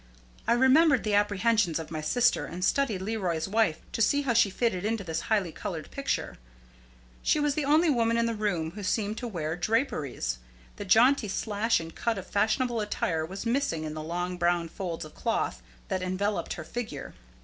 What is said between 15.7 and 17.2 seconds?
that enveloped her figure.